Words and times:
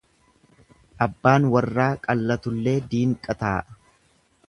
Abbaan 1.07 1.45
warraa 1.57 1.91
qallatullee 2.07 2.77
diinqa 2.95 3.41
taa'a. 3.47 3.65